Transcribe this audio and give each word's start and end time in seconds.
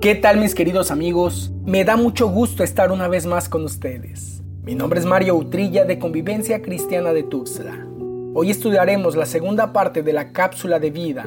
¿Qué 0.00 0.14
tal 0.14 0.38
mis 0.38 0.54
queridos 0.54 0.92
amigos? 0.92 1.50
Me 1.66 1.84
da 1.84 1.96
mucho 1.96 2.28
gusto 2.28 2.62
estar 2.62 2.92
una 2.92 3.08
vez 3.08 3.26
más 3.26 3.48
con 3.48 3.64
ustedes. 3.64 4.44
Mi 4.62 4.76
nombre 4.76 5.00
es 5.00 5.06
Mario 5.06 5.34
Utrilla 5.34 5.84
de 5.86 5.98
Convivencia 5.98 6.62
Cristiana 6.62 7.12
de 7.12 7.24
Tuxtla. 7.24 7.84
Hoy 8.32 8.52
estudiaremos 8.52 9.16
la 9.16 9.26
segunda 9.26 9.72
parte 9.72 10.04
de 10.04 10.12
la 10.12 10.30
cápsula 10.30 10.78
de 10.78 10.92
vida. 10.92 11.24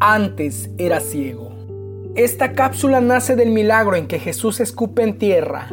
Antes 0.00 0.70
era 0.78 1.00
ciego. 1.00 1.52
Esta 2.14 2.54
cápsula 2.54 3.02
nace 3.02 3.36
del 3.36 3.50
milagro 3.50 3.94
en 3.96 4.06
que 4.06 4.18
Jesús 4.18 4.60
escupe 4.60 5.02
en 5.02 5.18
tierra, 5.18 5.68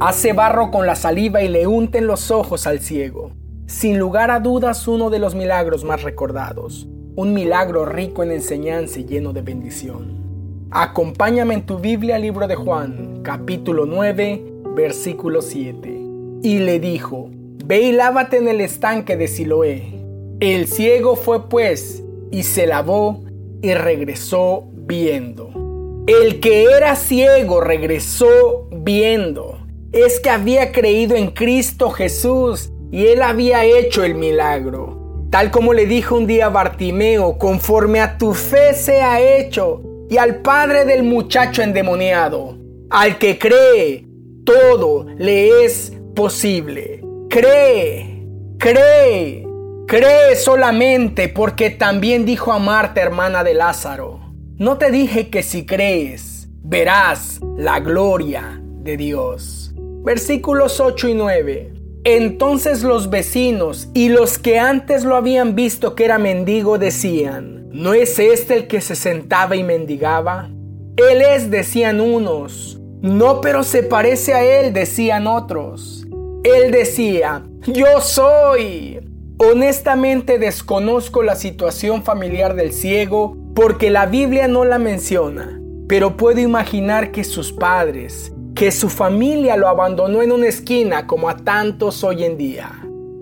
hace 0.00 0.32
barro 0.32 0.72
con 0.72 0.84
la 0.84 0.96
saliva 0.96 1.42
y 1.42 1.48
le 1.48 1.68
unta 1.68 1.98
en 1.98 2.08
los 2.08 2.32
ojos 2.32 2.66
al 2.66 2.80
ciego. 2.80 3.30
Sin 3.66 4.00
lugar 4.00 4.32
a 4.32 4.40
dudas 4.40 4.88
uno 4.88 5.10
de 5.10 5.20
los 5.20 5.36
milagros 5.36 5.84
más 5.84 6.02
recordados. 6.02 6.88
Un 7.14 7.34
milagro 7.34 7.84
rico 7.86 8.24
en 8.24 8.32
enseñanza 8.32 8.98
y 8.98 9.04
lleno 9.04 9.32
de 9.32 9.42
bendición. 9.42 10.27
Acompáñame 10.70 11.54
en 11.54 11.62
tu 11.64 11.78
Biblia, 11.78 12.18
libro 12.18 12.46
de 12.46 12.54
Juan, 12.54 13.20
capítulo 13.22 13.86
9, 13.86 14.44
versículo 14.76 15.40
7. 15.40 15.88
Y 16.42 16.58
le 16.58 16.78
dijo, 16.78 17.30
Ve 17.64 17.80
y 17.80 17.92
lávate 17.92 18.36
en 18.36 18.48
el 18.48 18.60
estanque 18.60 19.16
de 19.16 19.28
Siloé. 19.28 19.94
El 20.40 20.66
ciego 20.66 21.16
fue 21.16 21.48
pues 21.48 22.02
y 22.30 22.42
se 22.42 22.66
lavó 22.66 23.24
y 23.62 23.72
regresó 23.72 24.68
viendo. 24.74 26.04
El 26.06 26.38
que 26.38 26.64
era 26.64 26.96
ciego 26.96 27.62
regresó 27.62 28.68
viendo. 28.70 29.56
Es 29.92 30.20
que 30.20 30.28
había 30.28 30.70
creído 30.72 31.16
en 31.16 31.30
Cristo 31.30 31.88
Jesús 31.88 32.72
y 32.92 33.06
él 33.06 33.22
había 33.22 33.64
hecho 33.64 34.04
el 34.04 34.14
milagro. 34.14 35.24
Tal 35.30 35.50
como 35.50 35.72
le 35.72 35.86
dijo 35.86 36.14
un 36.14 36.26
día 36.26 36.50
Bartimeo, 36.50 37.38
conforme 37.38 38.00
a 38.00 38.18
tu 38.18 38.34
fe 38.34 38.74
sea 38.74 39.18
hecho 39.20 39.87
y 40.08 40.16
al 40.16 40.36
padre 40.36 40.84
del 40.84 41.02
muchacho 41.02 41.62
endemoniado. 41.62 42.56
Al 42.90 43.18
que 43.18 43.38
cree, 43.38 44.06
todo 44.44 45.06
le 45.18 45.64
es 45.64 45.92
posible. 46.14 47.02
Cree, 47.28 48.26
cree, 48.58 49.46
cree 49.86 50.36
solamente 50.36 51.28
porque 51.28 51.70
también 51.70 52.24
dijo 52.24 52.52
a 52.52 52.58
Marta, 52.58 53.02
hermana 53.02 53.44
de 53.44 53.54
Lázaro. 53.54 54.20
No 54.56 54.78
te 54.78 54.90
dije 54.90 55.28
que 55.28 55.42
si 55.42 55.66
crees, 55.66 56.48
verás 56.62 57.40
la 57.56 57.80
gloria 57.80 58.60
de 58.62 58.96
Dios. 58.96 59.72
Versículos 59.76 60.80
8 60.80 61.08
y 61.08 61.14
9. 61.14 61.77
Entonces 62.04 62.82
los 62.82 63.10
vecinos 63.10 63.88
y 63.94 64.08
los 64.08 64.38
que 64.38 64.58
antes 64.58 65.04
lo 65.04 65.16
habían 65.16 65.54
visto 65.54 65.94
que 65.94 66.04
era 66.04 66.18
mendigo 66.18 66.78
decían, 66.78 67.58
¿No 67.70 67.92
es 67.92 68.18
este 68.18 68.56
el 68.56 68.66
que 68.66 68.80
se 68.80 68.96
sentaba 68.96 69.54
y 69.54 69.62
mendigaba? 69.62 70.48
Él 70.96 71.20
es, 71.20 71.50
decían 71.50 72.00
unos. 72.00 72.80
No, 73.02 73.42
pero 73.42 73.62
se 73.62 73.82
parece 73.82 74.32
a 74.32 74.42
él, 74.42 74.72
decían 74.72 75.26
otros. 75.26 76.06
Él 76.44 76.72
decía, 76.72 77.44
yo 77.66 78.00
soy. 78.00 79.00
Honestamente 79.38 80.38
desconozco 80.38 81.22
la 81.22 81.36
situación 81.36 82.02
familiar 82.02 82.54
del 82.56 82.72
ciego 82.72 83.36
porque 83.54 83.90
la 83.90 84.06
Biblia 84.06 84.48
no 84.48 84.64
la 84.64 84.78
menciona, 84.78 85.60
pero 85.88 86.16
puedo 86.16 86.40
imaginar 86.40 87.12
que 87.12 87.22
sus 87.22 87.52
padres, 87.52 88.32
que 88.58 88.72
su 88.72 88.88
familia 88.88 89.56
lo 89.56 89.68
abandonó 89.68 90.20
en 90.20 90.32
una 90.32 90.48
esquina 90.48 91.06
como 91.06 91.28
a 91.28 91.36
tantos 91.36 92.02
hoy 92.02 92.24
en 92.24 92.36
día. 92.36 92.72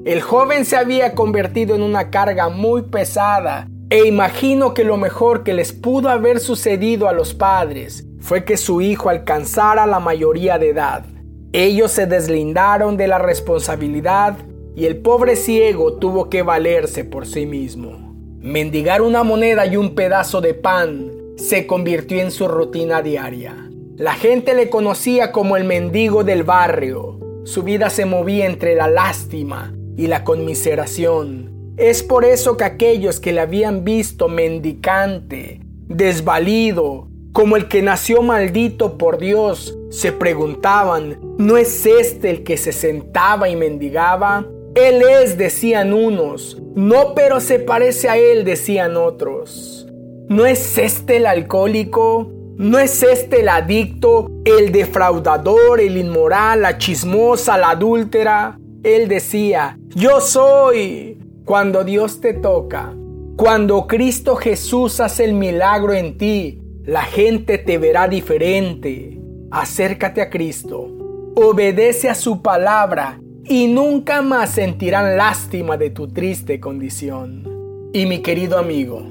El 0.06 0.22
joven 0.22 0.64
se 0.64 0.76
había 0.76 1.14
convertido 1.14 1.74
en 1.74 1.82
una 1.82 2.08
carga 2.08 2.48
muy 2.48 2.84
pesada 2.84 3.68
e 3.90 4.06
imagino 4.06 4.72
que 4.72 4.82
lo 4.82 4.96
mejor 4.96 5.44
que 5.44 5.52
les 5.52 5.74
pudo 5.74 6.08
haber 6.08 6.40
sucedido 6.40 7.06
a 7.06 7.12
los 7.12 7.34
padres 7.34 8.06
fue 8.18 8.46
que 8.46 8.56
su 8.56 8.80
hijo 8.80 9.10
alcanzara 9.10 9.86
la 9.86 10.00
mayoría 10.00 10.58
de 10.58 10.70
edad. 10.70 11.04
Ellos 11.52 11.92
se 11.92 12.06
deslindaron 12.06 12.96
de 12.96 13.06
la 13.06 13.18
responsabilidad 13.18 14.38
y 14.74 14.86
el 14.86 14.96
pobre 14.96 15.36
ciego 15.36 15.98
tuvo 15.98 16.30
que 16.30 16.40
valerse 16.40 17.04
por 17.04 17.26
sí 17.26 17.44
mismo. 17.44 18.14
Mendigar 18.40 19.02
una 19.02 19.22
moneda 19.22 19.66
y 19.66 19.76
un 19.76 19.94
pedazo 19.94 20.40
de 20.40 20.54
pan 20.54 21.12
se 21.36 21.66
convirtió 21.66 22.22
en 22.22 22.30
su 22.30 22.48
rutina 22.48 23.02
diaria. 23.02 23.66
La 23.98 24.12
gente 24.12 24.54
le 24.54 24.68
conocía 24.68 25.32
como 25.32 25.56
el 25.56 25.64
mendigo 25.64 26.22
del 26.22 26.42
barrio. 26.42 27.18
Su 27.44 27.62
vida 27.62 27.88
se 27.88 28.04
movía 28.04 28.44
entre 28.44 28.74
la 28.74 28.88
lástima 28.88 29.74
y 29.96 30.06
la 30.06 30.22
conmiseración. 30.22 31.72
Es 31.78 32.02
por 32.02 32.26
eso 32.26 32.58
que 32.58 32.64
aquellos 32.64 33.20
que 33.20 33.32
le 33.32 33.40
habían 33.40 33.84
visto 33.84 34.28
mendicante, 34.28 35.60
desvalido, 35.88 37.08
como 37.32 37.56
el 37.56 37.68
que 37.68 37.80
nació 37.80 38.20
maldito 38.20 38.98
por 38.98 39.16
Dios, 39.16 39.78
se 39.88 40.12
preguntaban, 40.12 41.18
¿no 41.38 41.56
es 41.56 41.86
este 41.86 42.28
el 42.28 42.44
que 42.44 42.58
se 42.58 42.72
sentaba 42.72 43.48
y 43.48 43.56
mendigaba? 43.56 44.46
Él 44.74 45.02
es, 45.22 45.38
decían 45.38 45.94
unos, 45.94 46.60
no, 46.74 47.14
pero 47.14 47.40
se 47.40 47.60
parece 47.60 48.10
a 48.10 48.18
él, 48.18 48.44
decían 48.44 48.98
otros. 48.98 49.86
¿No 50.28 50.44
es 50.44 50.76
este 50.76 51.16
el 51.16 51.24
alcohólico? 51.24 52.35
¿No 52.58 52.78
es 52.78 53.02
este 53.02 53.40
el 53.40 53.50
adicto, 53.50 54.30
el 54.46 54.72
defraudador, 54.72 55.78
el 55.78 55.98
inmoral, 55.98 56.62
la 56.62 56.78
chismosa, 56.78 57.58
la 57.58 57.70
adúltera? 57.70 58.58
Él 58.82 59.08
decía, 59.08 59.78
yo 59.94 60.20
soy. 60.20 61.18
Cuando 61.44 61.84
Dios 61.84 62.20
te 62.20 62.32
toca, 62.32 62.92
cuando 63.36 63.86
Cristo 63.86 64.34
Jesús 64.36 65.00
hace 65.00 65.26
el 65.26 65.34
milagro 65.34 65.92
en 65.92 66.16
ti, 66.16 66.62
la 66.84 67.02
gente 67.02 67.58
te 67.58 67.76
verá 67.76 68.08
diferente. 68.08 69.20
Acércate 69.50 70.22
a 70.22 70.30
Cristo, 70.30 70.88
obedece 71.36 72.08
a 72.08 72.14
su 72.14 72.42
palabra 72.42 73.20
y 73.44 73.68
nunca 73.68 74.22
más 74.22 74.50
sentirán 74.50 75.16
lástima 75.16 75.76
de 75.76 75.90
tu 75.90 76.08
triste 76.08 76.58
condición. 76.58 77.90
Y 77.92 78.06
mi 78.06 78.22
querido 78.22 78.58
amigo, 78.58 79.02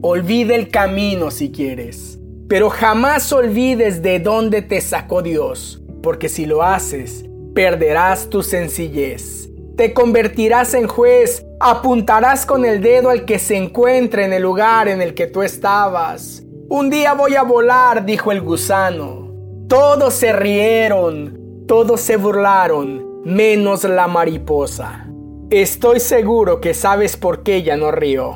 olvide 0.00 0.54
el 0.54 0.68
camino 0.68 1.30
si 1.30 1.52
quieres, 1.52 2.18
pero 2.48 2.70
jamás 2.70 3.32
olvides 3.32 4.02
de 4.02 4.18
dónde 4.18 4.62
te 4.62 4.80
sacó 4.80 5.22
Dios, 5.22 5.82
porque 6.02 6.28
si 6.28 6.46
lo 6.46 6.62
haces, 6.62 7.24
perderás 7.54 8.28
tu 8.30 8.42
sencillez 8.42 9.48
te 9.78 9.94
convertirás 9.94 10.74
en 10.74 10.88
juez, 10.88 11.46
apuntarás 11.60 12.44
con 12.44 12.64
el 12.64 12.82
dedo 12.82 13.10
al 13.10 13.24
que 13.24 13.38
se 13.38 13.56
encuentre 13.56 14.24
en 14.24 14.32
el 14.32 14.42
lugar 14.42 14.88
en 14.88 15.00
el 15.00 15.14
que 15.14 15.28
tú 15.28 15.42
estabas. 15.42 16.42
Un 16.68 16.90
día 16.90 17.14
voy 17.14 17.36
a 17.36 17.44
volar, 17.44 18.04
dijo 18.04 18.32
el 18.32 18.40
gusano. 18.40 19.32
Todos 19.68 20.14
se 20.14 20.32
rieron, 20.32 21.64
todos 21.68 22.00
se 22.00 22.16
burlaron, 22.16 23.22
menos 23.24 23.84
la 23.84 24.08
mariposa. 24.08 25.06
Estoy 25.48 26.00
seguro 26.00 26.60
que 26.60 26.74
sabes 26.74 27.16
por 27.16 27.44
qué 27.44 27.54
ella 27.54 27.76
no 27.76 27.92
rió, 27.92 28.34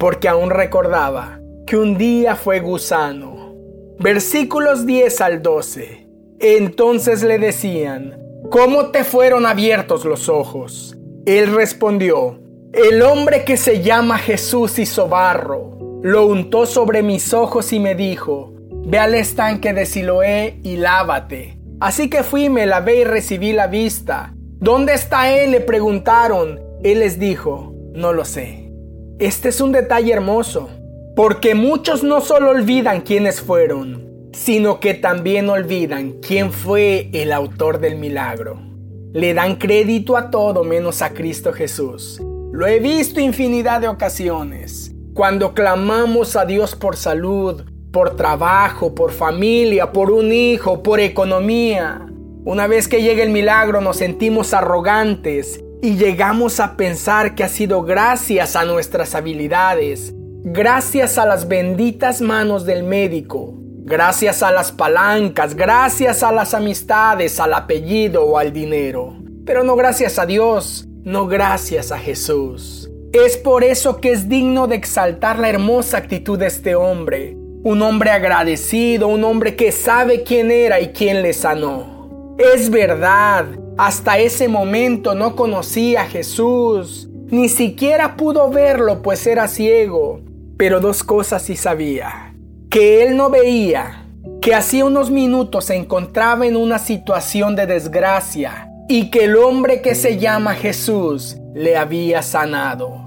porque 0.00 0.28
aún 0.28 0.50
recordaba 0.50 1.38
que 1.64 1.76
un 1.76 1.96
día 1.96 2.34
fue 2.34 2.58
gusano. 2.58 3.31
Versículos 4.02 4.84
10 4.84 5.20
al 5.20 5.42
12. 5.42 6.08
Entonces 6.40 7.22
le 7.22 7.38
decían, 7.38 8.18
¿Cómo 8.50 8.90
te 8.90 9.04
fueron 9.04 9.46
abiertos 9.46 10.04
los 10.04 10.28
ojos? 10.28 10.96
Él 11.24 11.54
respondió, 11.54 12.40
el 12.72 13.00
hombre 13.02 13.44
que 13.44 13.56
se 13.56 13.80
llama 13.80 14.18
Jesús 14.18 14.78
hizo 14.80 15.08
barro, 15.08 16.00
lo 16.02 16.26
untó 16.26 16.66
sobre 16.66 17.02
mis 17.02 17.32
ojos 17.32 17.72
y 17.72 17.78
me 17.78 17.94
dijo, 17.94 18.52
ve 18.84 18.98
al 18.98 19.14
estanque 19.14 19.72
de 19.72 19.86
Siloé 19.86 20.58
y 20.64 20.76
lávate. 20.76 21.56
Así 21.78 22.10
que 22.10 22.24
fui, 22.24 22.48
me 22.48 22.66
lavé 22.66 22.96
y 22.96 23.04
recibí 23.04 23.52
la 23.52 23.68
vista. 23.68 24.34
¿Dónde 24.58 24.94
está 24.94 25.32
él? 25.32 25.52
le 25.52 25.60
preguntaron. 25.60 26.60
Él 26.82 26.98
les 26.98 27.20
dijo, 27.20 27.72
no 27.94 28.12
lo 28.12 28.24
sé. 28.24 28.68
Este 29.20 29.50
es 29.50 29.60
un 29.60 29.70
detalle 29.70 30.12
hermoso, 30.12 30.68
porque 31.14 31.54
muchos 31.54 32.02
no 32.02 32.20
solo 32.20 32.50
olvidan 32.50 33.02
quiénes 33.02 33.40
fueron, 33.40 34.30
sino 34.32 34.80
que 34.80 34.94
también 34.94 35.50
olvidan 35.50 36.12
quién 36.26 36.52
fue 36.52 37.10
el 37.12 37.32
autor 37.32 37.80
del 37.80 37.96
milagro. 37.96 38.58
Le 39.12 39.34
dan 39.34 39.56
crédito 39.56 40.16
a 40.16 40.30
todo 40.30 40.64
menos 40.64 41.02
a 41.02 41.12
Cristo 41.12 41.52
Jesús. 41.52 42.22
Lo 42.52 42.66
he 42.66 42.80
visto 42.80 43.20
infinidad 43.20 43.82
de 43.82 43.88
ocasiones. 43.88 44.94
Cuando 45.12 45.52
clamamos 45.52 46.34
a 46.36 46.46
Dios 46.46 46.74
por 46.74 46.96
salud, 46.96 47.62
por 47.92 48.16
trabajo, 48.16 48.94
por 48.94 49.12
familia, 49.12 49.92
por 49.92 50.10
un 50.10 50.32
hijo, 50.32 50.82
por 50.82 50.98
economía. 50.98 52.06
Una 52.44 52.66
vez 52.66 52.88
que 52.88 53.02
llega 53.02 53.22
el 53.22 53.30
milagro 53.30 53.82
nos 53.82 53.98
sentimos 53.98 54.54
arrogantes 54.54 55.62
y 55.82 55.96
llegamos 55.96 56.58
a 56.58 56.76
pensar 56.76 57.34
que 57.34 57.44
ha 57.44 57.48
sido 57.48 57.82
gracias 57.82 58.56
a 58.56 58.64
nuestras 58.64 59.14
habilidades, 59.14 60.14
gracias 60.44 61.18
a 61.18 61.26
las 61.26 61.46
benditas 61.46 62.20
manos 62.20 62.66
del 62.66 62.82
médico, 62.82 63.54
gracias 63.84 64.42
a 64.42 64.50
las 64.50 64.72
palancas, 64.72 65.54
gracias 65.54 66.22
a 66.22 66.32
las 66.32 66.52
amistades, 66.52 67.38
al 67.38 67.54
apellido 67.54 68.24
o 68.24 68.38
al 68.38 68.52
dinero. 68.52 69.16
Pero 69.44 69.62
no 69.62 69.76
gracias 69.76 70.18
a 70.18 70.26
Dios, 70.26 70.88
no 71.04 71.26
gracias 71.26 71.92
a 71.92 71.98
Jesús. 71.98 72.90
Es 73.12 73.36
por 73.36 73.62
eso 73.62 74.00
que 74.00 74.10
es 74.10 74.28
digno 74.28 74.66
de 74.66 74.76
exaltar 74.76 75.38
la 75.38 75.48
hermosa 75.48 75.98
actitud 75.98 76.38
de 76.38 76.46
este 76.46 76.74
hombre, 76.74 77.36
un 77.62 77.80
hombre 77.82 78.10
agradecido, 78.10 79.06
un 79.08 79.22
hombre 79.22 79.54
que 79.54 79.70
sabe 79.70 80.24
quién 80.24 80.50
era 80.50 80.80
y 80.80 80.88
quién 80.88 81.22
le 81.22 81.34
sanó. 81.34 82.36
Es 82.38 82.70
verdad, 82.70 83.46
hasta 83.78 84.18
ese 84.18 84.48
momento 84.48 85.14
no 85.14 85.36
conocía 85.36 86.02
a 86.02 86.06
Jesús, 86.06 87.08
ni 87.28 87.48
siquiera 87.48 88.16
pudo 88.16 88.50
verlo 88.50 89.02
pues 89.02 89.26
era 89.26 89.46
ciego, 89.46 90.20
pero 90.56 90.80
dos 90.80 91.02
cosas 91.02 91.42
sí 91.42 91.56
sabía, 91.56 92.34
que 92.70 93.02
él 93.02 93.16
no 93.16 93.30
veía, 93.30 94.06
que 94.40 94.54
hacía 94.54 94.84
unos 94.84 95.10
minutos 95.10 95.66
se 95.66 95.76
encontraba 95.76 96.46
en 96.46 96.56
una 96.56 96.78
situación 96.78 97.54
de 97.56 97.66
desgracia 97.66 98.68
y 98.88 99.10
que 99.10 99.24
el 99.24 99.36
hombre 99.36 99.82
que 99.82 99.94
se 99.94 100.18
llama 100.18 100.54
Jesús 100.54 101.36
le 101.54 101.76
había 101.76 102.22
sanado. 102.22 103.00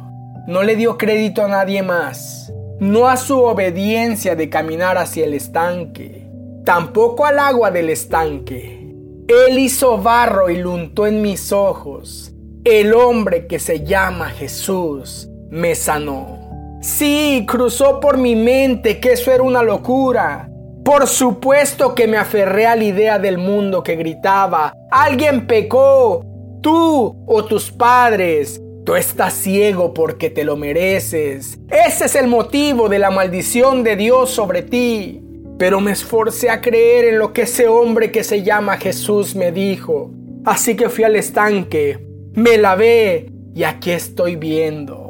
No 0.48 0.64
le 0.64 0.76
dio 0.76 0.98
crédito 0.98 1.44
a 1.44 1.48
nadie 1.48 1.82
más, 1.84 2.54
no 2.80 3.08
a 3.08 3.18
su 3.18 3.42
obediencia 3.42 4.36
de 4.36 4.50
caminar 4.50 4.98
hacia 4.98 5.26
el 5.26 5.34
estanque, 5.34 6.30
tampoco 6.64 7.26
al 7.26 7.40
agua 7.40 7.72
del 7.72 7.90
estanque. 7.90 8.94
Él 9.28 9.58
hizo 9.58 9.98
barro 9.98 10.50
y 10.50 10.58
lo 10.58 10.72
untó 10.72 11.08
en 11.08 11.22
mis 11.22 11.52
ojos. 11.52 12.32
El 12.64 12.94
hombre 12.94 13.48
que 13.48 13.60
se 13.60 13.84
llama 13.84 14.30
Jesús 14.30 15.30
me 15.50 15.74
sanó. 15.74 16.45
Sí, 16.86 17.46
cruzó 17.48 18.00
por 18.00 18.20
mi 18.20 18.36
mente 18.36 19.00
que 19.00 19.14
eso 19.14 19.32
era 19.32 19.42
una 19.42 19.64
locura. 19.64 20.48
Por 20.84 21.08
supuesto 21.08 21.96
que 21.96 22.08
me 22.08 22.18
aferré 22.18 22.68
a 22.68 22.76
la 22.76 22.84
idea 22.84 23.18
del 23.18 23.40
mundo 23.40 23.82
que 23.82 23.96
gritaba, 23.96 24.72
alguien 24.92 25.48
pecó, 25.48 26.24
tú 26.62 27.24
o 27.26 27.46
tus 27.46 27.72
padres, 27.72 28.62
Tú 28.86 28.96
estás 28.96 29.34
ciego 29.34 29.96
porque 29.96 30.30
te 30.30 30.44
lo 30.44 30.58
mereces. 30.58 31.58
Ese 31.70 32.06
es 32.06 32.16
el 32.16 32.28
motivo 32.28 32.88
de 32.88 33.00
la 33.00 33.10
maldición 33.10 33.84
de 33.84 33.96
Dios 33.96 34.30
sobre 34.30 34.62
ti. 34.62 35.24
Pero 35.58 35.82
me 35.82 35.92
esforcé 35.92 36.52
a 36.52 36.62
creer 36.62 37.06
en 37.06 37.18
lo 37.18 37.34
que 37.34 37.44
ese 37.44 37.68
hombre 37.68 38.12
que 38.12 38.24
se 38.24 38.44
llama 38.44 38.78
Jesús 38.78 39.36
me 39.36 39.52
dijo. 39.52 40.12
Así 40.46 40.76
que 40.76 40.90
fui 40.90 41.04
al 41.04 41.16
estanque, 41.16 41.98
me 42.34 42.60
lavé 42.60 43.32
y 43.56 43.64
aquí 43.64 43.90
estoy 43.90 44.36
viendo. 44.36 45.05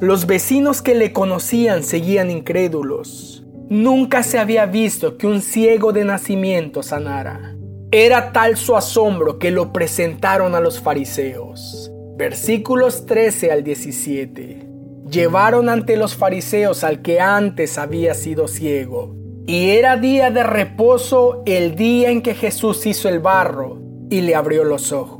Los 0.00 0.26
vecinos 0.26 0.82
que 0.82 0.94
le 0.94 1.12
conocían 1.12 1.82
seguían 1.82 2.30
incrédulos. 2.30 3.44
Nunca 3.68 4.22
se 4.22 4.38
había 4.38 4.66
visto 4.66 5.16
que 5.16 5.26
un 5.26 5.42
ciego 5.42 5.92
de 5.92 6.04
nacimiento 6.04 6.82
sanara. 6.82 7.54
Era 7.90 8.32
tal 8.32 8.56
su 8.56 8.76
asombro 8.76 9.38
que 9.38 9.50
lo 9.50 9.72
presentaron 9.72 10.54
a 10.54 10.60
los 10.60 10.80
fariseos 10.80 11.90
versículos 12.20 13.06
13 13.06 13.50
al 13.50 13.64
17. 13.64 14.68
Llevaron 15.10 15.70
ante 15.70 15.96
los 15.96 16.16
fariseos 16.16 16.84
al 16.84 17.00
que 17.00 17.18
antes 17.18 17.78
había 17.78 18.12
sido 18.12 18.46
ciego, 18.46 19.16
y 19.46 19.70
era 19.70 19.96
día 19.96 20.30
de 20.30 20.42
reposo 20.42 21.42
el 21.46 21.76
día 21.76 22.10
en 22.10 22.20
que 22.20 22.34
Jesús 22.34 22.84
hizo 22.84 23.08
el 23.08 23.20
barro 23.20 23.80
y 24.10 24.20
le 24.20 24.34
abrió 24.34 24.64
los 24.64 24.92
ojos. 24.92 25.19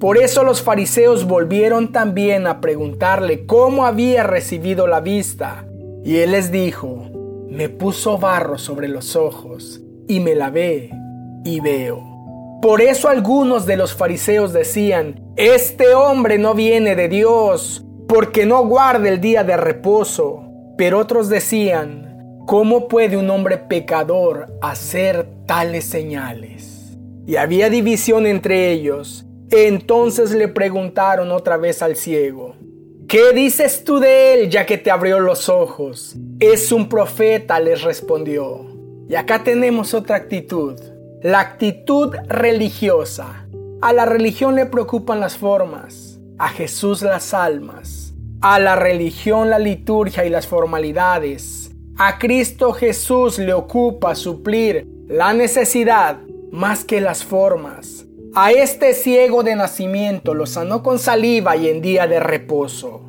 Por 0.00 0.18
eso 0.18 0.42
los 0.42 0.62
fariseos 0.62 1.26
volvieron 1.26 1.92
también 1.92 2.46
a 2.46 2.60
preguntarle 2.60 3.46
cómo 3.46 3.86
había 3.86 4.22
recibido 4.24 4.86
la 4.86 5.00
vista, 5.00 5.66
y 6.04 6.18
él 6.18 6.32
les 6.32 6.50
dijo, 6.50 7.10
me 7.48 7.68
puso 7.68 8.18
barro 8.18 8.58
sobre 8.58 8.88
los 8.88 9.16
ojos, 9.16 9.80
y 10.08 10.20
me 10.20 10.34
lavé, 10.34 10.90
y 11.44 11.60
veo. 11.60 12.14
Por 12.60 12.80
eso 12.80 13.08
algunos 13.08 13.66
de 13.66 13.76
los 13.76 13.94
fariseos 13.94 14.52
decían, 14.52 15.20
este 15.36 15.94
hombre 15.94 16.38
no 16.38 16.54
viene 16.54 16.96
de 16.96 17.08
Dios, 17.08 17.84
porque 18.08 18.46
no 18.46 18.64
guarda 18.64 19.08
el 19.08 19.20
día 19.20 19.44
de 19.44 19.56
reposo. 19.56 20.44
Pero 20.76 20.98
otros 20.98 21.28
decían, 21.28 22.40
¿cómo 22.46 22.88
puede 22.88 23.16
un 23.16 23.28
hombre 23.30 23.58
pecador 23.58 24.46
hacer 24.62 25.26
tales 25.46 25.84
señales? 25.84 26.96
Y 27.26 27.36
había 27.36 27.70
división 27.70 28.26
entre 28.26 28.70
ellos. 28.72 29.26
Entonces 29.50 30.32
le 30.32 30.48
preguntaron 30.48 31.30
otra 31.30 31.56
vez 31.56 31.82
al 31.82 31.96
ciego, 31.96 32.54
¿qué 33.06 33.32
dices 33.32 33.84
tú 33.84 33.98
de 33.98 34.34
él 34.34 34.50
ya 34.50 34.66
que 34.66 34.78
te 34.78 34.90
abrió 34.90 35.20
los 35.20 35.48
ojos? 35.48 36.16
Es 36.40 36.72
un 36.72 36.88
profeta, 36.88 37.60
les 37.60 37.82
respondió. 37.82 38.66
Y 39.08 39.14
acá 39.14 39.44
tenemos 39.44 39.94
otra 39.94 40.16
actitud 40.16 40.80
la 41.24 41.40
actitud 41.40 42.14
religiosa. 42.28 43.46
A 43.80 43.94
la 43.94 44.04
religión 44.04 44.56
le 44.56 44.66
preocupan 44.66 45.20
las 45.20 45.38
formas, 45.38 46.20
a 46.38 46.50
Jesús 46.50 47.00
las 47.00 47.32
almas. 47.32 48.12
A 48.42 48.58
la 48.58 48.76
religión 48.76 49.48
la 49.48 49.58
liturgia 49.58 50.26
y 50.26 50.28
las 50.28 50.46
formalidades. 50.46 51.70
A 51.96 52.18
Cristo 52.18 52.74
Jesús 52.74 53.38
le 53.38 53.54
ocupa 53.54 54.14
suplir 54.14 54.86
la 55.08 55.32
necesidad 55.32 56.18
más 56.52 56.84
que 56.84 57.00
las 57.00 57.24
formas. 57.24 58.04
A 58.36 58.50
este 58.50 58.94
ciego 58.94 59.44
de 59.44 59.54
nacimiento 59.54 60.34
lo 60.34 60.46
sanó 60.46 60.82
con 60.82 60.98
saliva 60.98 61.56
y 61.56 61.68
en 61.68 61.80
día 61.80 62.08
de 62.08 62.18
reposo. 62.18 63.00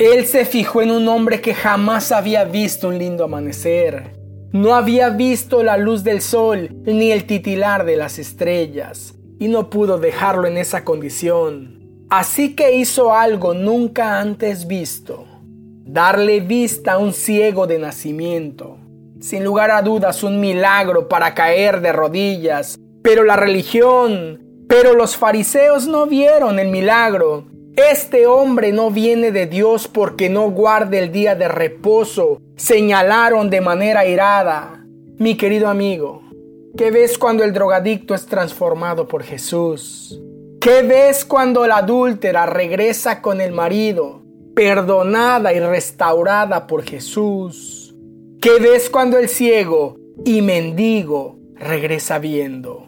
Él 0.00 0.26
se 0.26 0.44
fijó 0.44 0.82
en 0.82 0.90
un 0.90 1.06
hombre 1.06 1.40
que 1.40 1.54
jamás 1.54 2.10
había 2.10 2.42
visto 2.42 2.88
un 2.88 2.98
lindo 2.98 3.22
amanecer, 3.22 4.18
no 4.50 4.74
había 4.74 5.10
visto 5.10 5.62
la 5.62 5.76
luz 5.76 6.02
del 6.02 6.20
sol 6.20 6.68
ni 6.84 7.12
el 7.12 7.26
titilar 7.26 7.84
de 7.84 7.94
las 7.94 8.18
estrellas 8.18 9.14
y 9.38 9.46
no 9.46 9.70
pudo 9.70 9.98
dejarlo 9.98 10.48
en 10.48 10.58
esa 10.58 10.82
condición. 10.82 12.06
Así 12.10 12.56
que 12.56 12.74
hizo 12.74 13.14
algo 13.14 13.54
nunca 13.54 14.18
antes 14.18 14.66
visto, 14.66 15.26
darle 15.84 16.40
vista 16.40 16.94
a 16.94 16.98
un 16.98 17.12
ciego 17.12 17.68
de 17.68 17.78
nacimiento. 17.78 18.78
Sin 19.20 19.44
lugar 19.44 19.70
a 19.70 19.80
dudas 19.80 20.24
un 20.24 20.40
milagro 20.40 21.06
para 21.06 21.34
caer 21.34 21.80
de 21.80 21.92
rodillas, 21.92 22.76
pero 23.00 23.22
la 23.22 23.36
religión, 23.36 24.51
pero 24.72 24.94
los 24.94 25.18
fariseos 25.18 25.86
no 25.86 26.06
vieron 26.06 26.58
el 26.58 26.68
milagro. 26.68 27.44
Este 27.76 28.26
hombre 28.26 28.72
no 28.72 28.90
viene 28.90 29.30
de 29.30 29.46
Dios 29.46 29.86
porque 29.86 30.30
no 30.30 30.50
guarde 30.50 30.98
el 30.98 31.12
día 31.12 31.34
de 31.34 31.46
reposo 31.46 32.40
señalaron 32.56 33.50
de 33.50 33.60
manera 33.60 34.06
irada. 34.06 34.82
Mi 35.18 35.36
querido 35.36 35.68
amigo, 35.68 36.22
¿qué 36.74 36.90
ves 36.90 37.18
cuando 37.18 37.44
el 37.44 37.52
drogadicto 37.52 38.14
es 38.14 38.24
transformado 38.24 39.06
por 39.06 39.24
Jesús? 39.24 40.18
¿Qué 40.58 40.80
ves 40.80 41.26
cuando 41.26 41.66
la 41.66 41.76
adúltera 41.76 42.46
regresa 42.46 43.20
con 43.20 43.42
el 43.42 43.52
marido, 43.52 44.22
perdonada 44.54 45.52
y 45.52 45.60
restaurada 45.60 46.66
por 46.66 46.82
Jesús? 46.82 47.94
¿Qué 48.40 48.58
ves 48.58 48.88
cuando 48.88 49.18
el 49.18 49.28
ciego 49.28 49.98
y 50.24 50.40
mendigo 50.40 51.36
regresa 51.56 52.18
viendo? 52.18 52.81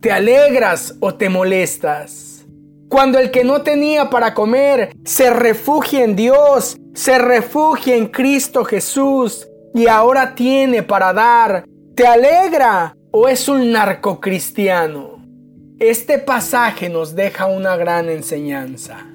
¿Te 0.00 0.12
alegras 0.12 0.94
o 1.00 1.14
te 1.14 1.28
molestas? 1.28 2.46
Cuando 2.88 3.18
el 3.18 3.30
que 3.30 3.42
no 3.42 3.62
tenía 3.62 4.10
para 4.10 4.32
comer 4.32 4.92
se 5.04 5.30
refugia 5.30 6.04
en 6.04 6.14
Dios 6.14 6.78
se 6.94 7.18
refugia 7.18 7.96
en 7.96 8.06
Cristo 8.06 8.64
Jesús 8.64 9.48
y 9.74 9.86
ahora 9.86 10.34
tiene 10.34 10.82
para 10.82 11.12
dar, 11.12 11.64
¿te 11.94 12.06
alegra 12.06 12.96
o 13.12 13.28
es 13.28 13.48
un 13.48 13.72
narcocristiano? 13.72 15.24
Este 15.80 16.18
pasaje 16.18 16.88
nos 16.88 17.14
deja 17.14 17.46
una 17.46 17.76
gran 17.76 18.08
enseñanza. 18.08 19.06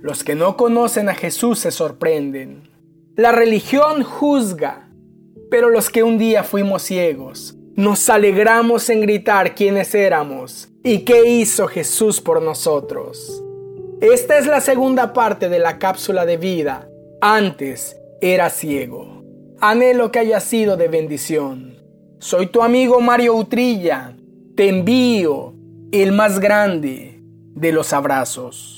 Los 0.00 0.24
que 0.24 0.34
no 0.36 0.56
conocen 0.56 1.08
a 1.08 1.14
Jesús 1.14 1.58
se 1.58 1.72
sorprenden. 1.72 2.68
La 3.16 3.32
religión 3.32 4.04
juzga, 4.04 4.88
pero 5.50 5.68
los 5.68 5.90
que 5.90 6.04
un 6.04 6.18
día 6.18 6.44
fuimos 6.44 6.82
ciegos, 6.82 7.57
nos 7.78 8.10
alegramos 8.10 8.90
en 8.90 9.02
gritar 9.02 9.54
quiénes 9.54 9.94
éramos 9.94 10.68
y 10.82 11.04
qué 11.04 11.30
hizo 11.30 11.68
Jesús 11.68 12.20
por 12.20 12.42
nosotros. 12.42 13.40
Esta 14.00 14.36
es 14.36 14.48
la 14.48 14.60
segunda 14.60 15.12
parte 15.12 15.48
de 15.48 15.60
la 15.60 15.78
cápsula 15.78 16.26
de 16.26 16.38
vida 16.38 16.88
antes 17.20 17.96
era 18.20 18.50
ciego. 18.50 19.22
Anhelo 19.60 20.10
que 20.10 20.18
haya 20.18 20.40
sido 20.40 20.76
de 20.76 20.88
bendición. 20.88 21.76
Soy 22.18 22.48
tu 22.48 22.62
amigo 22.62 23.00
Mario 23.00 23.36
Utrilla. 23.36 24.16
Te 24.56 24.68
envío 24.68 25.54
el 25.92 26.10
más 26.10 26.40
grande 26.40 27.22
de 27.54 27.70
los 27.70 27.92
abrazos. 27.92 28.77